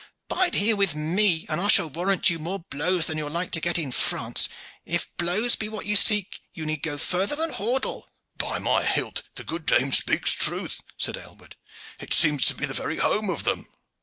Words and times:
"Bide 0.27 0.55
here 0.55 0.75
with 0.75 0.95
me, 0.95 1.45
and 1.47 1.61
I 1.61 1.67
shall 1.67 1.87
warrant 1.87 2.27
you 2.27 2.39
more 2.39 2.57
blows 2.57 3.05
than 3.05 3.19
you 3.19 3.27
are 3.27 3.29
like 3.29 3.51
to 3.51 3.61
get 3.61 3.77
in 3.77 3.91
France. 3.91 4.49
If 4.83 5.07
blows 5.15 5.55
be 5.55 5.69
what 5.69 5.85
you 5.85 5.95
seek, 5.95 6.41
you 6.55 6.65
need 6.65 6.83
not 6.83 6.91
go 6.93 6.97
further 6.97 7.35
than 7.35 7.51
Hordle." 7.53 8.07
"By 8.35 8.57
my 8.57 8.83
hilt! 8.83 9.21
the 9.35 9.43
good 9.43 9.67
dame 9.67 9.91
speaks 9.91 10.31
truth," 10.31 10.81
said 10.97 11.17
Aylward. 11.17 11.55
"It 11.99 12.15
seems 12.15 12.45
to 12.45 12.55
be 12.55 12.65
the 12.65 12.73
very 12.73 12.97
home 12.97 13.29
of 13.29 13.43
them." 13.43 13.67